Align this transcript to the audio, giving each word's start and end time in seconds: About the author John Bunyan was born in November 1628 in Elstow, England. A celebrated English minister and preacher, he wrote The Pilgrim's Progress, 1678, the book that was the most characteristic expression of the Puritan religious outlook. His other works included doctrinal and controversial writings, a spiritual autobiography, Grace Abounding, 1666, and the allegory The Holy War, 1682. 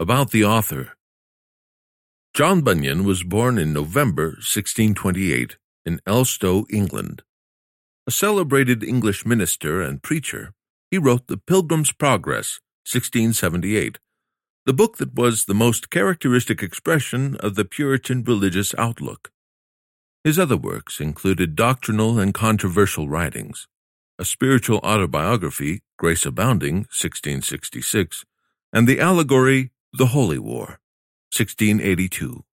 About 0.00 0.30
the 0.30 0.46
author 0.46 0.94
John 2.32 2.62
Bunyan 2.62 3.04
was 3.04 3.22
born 3.22 3.58
in 3.58 3.74
November 3.74 4.28
1628 4.28 5.58
in 5.84 6.00
Elstow, 6.06 6.64
England. 6.72 7.22
A 8.06 8.10
celebrated 8.10 8.82
English 8.82 9.26
minister 9.26 9.82
and 9.82 10.02
preacher, 10.02 10.54
he 10.90 10.96
wrote 10.96 11.26
The 11.26 11.36
Pilgrim's 11.36 11.92
Progress, 11.92 12.60
1678, 12.90 13.98
the 14.64 14.72
book 14.72 14.96
that 14.96 15.14
was 15.14 15.44
the 15.44 15.52
most 15.52 15.90
characteristic 15.90 16.62
expression 16.62 17.36
of 17.36 17.54
the 17.54 17.66
Puritan 17.66 18.24
religious 18.24 18.74
outlook. 18.78 19.30
His 20.24 20.38
other 20.38 20.56
works 20.56 20.98
included 20.98 21.54
doctrinal 21.54 22.18
and 22.18 22.32
controversial 22.32 23.06
writings, 23.06 23.68
a 24.18 24.24
spiritual 24.24 24.78
autobiography, 24.78 25.82
Grace 25.98 26.24
Abounding, 26.24 26.86
1666, 26.88 28.24
and 28.72 28.88
the 28.88 28.98
allegory 28.98 29.72
The 29.92 30.06
Holy 30.06 30.38
War, 30.38 30.78
1682. 31.32 32.44